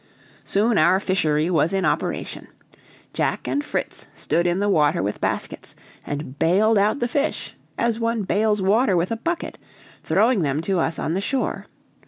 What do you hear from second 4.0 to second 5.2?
stood in the water